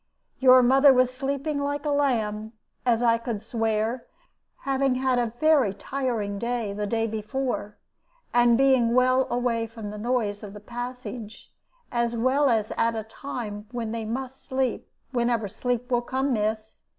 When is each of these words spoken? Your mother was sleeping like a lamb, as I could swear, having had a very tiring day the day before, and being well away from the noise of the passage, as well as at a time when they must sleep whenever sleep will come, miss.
Your 0.39 0.63
mother 0.63 0.91
was 0.91 1.13
sleeping 1.13 1.59
like 1.59 1.85
a 1.85 1.91
lamb, 1.91 2.53
as 2.87 3.03
I 3.03 3.19
could 3.19 3.39
swear, 3.43 4.07
having 4.61 4.95
had 4.95 5.19
a 5.19 5.31
very 5.39 5.75
tiring 5.75 6.39
day 6.39 6.73
the 6.73 6.87
day 6.87 7.05
before, 7.05 7.77
and 8.33 8.57
being 8.57 8.95
well 8.95 9.27
away 9.29 9.67
from 9.67 9.91
the 9.91 9.99
noise 9.99 10.41
of 10.41 10.53
the 10.53 10.59
passage, 10.59 11.51
as 11.91 12.15
well 12.15 12.49
as 12.49 12.71
at 12.77 12.95
a 12.95 13.03
time 13.03 13.67
when 13.71 13.91
they 13.91 14.03
must 14.03 14.41
sleep 14.41 14.89
whenever 15.11 15.47
sleep 15.47 15.91
will 15.91 16.01
come, 16.01 16.33
miss. 16.33 16.81